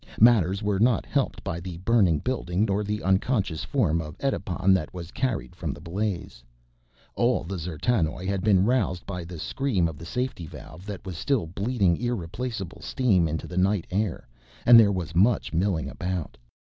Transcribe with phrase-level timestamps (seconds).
[0.19, 4.91] Matters were not helped by the burning building nor the unconscious form of Edipon that
[4.95, 6.43] was carried from the blaze.
[7.13, 11.17] All the D'zertanoj had been roused by the scream of the safety valve, that was
[11.19, 14.27] still bleeding irreplacable steam into the night air,
[14.65, 16.35] and there was much milling about.